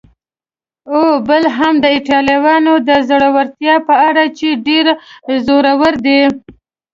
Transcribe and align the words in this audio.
او 0.93 1.01
بل 1.27 1.43
هم 1.57 1.73
د 1.83 1.85
ایټالویانو 1.95 2.73
د 2.87 2.89
زړورتیا 3.09 3.75
په 3.87 3.95
اړه 4.07 4.23
چې 4.37 4.47
ډېر 4.67 4.85
زړور 5.45 5.93
دي. 6.05 6.21